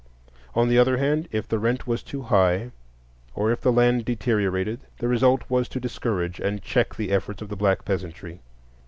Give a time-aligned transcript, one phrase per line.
[0.55, 2.71] On the other hand, if the rent was too high,
[3.35, 7.49] or if the land deteriorated, the result was to discourage and check the efforts of
[7.49, 8.39] the black peasantry.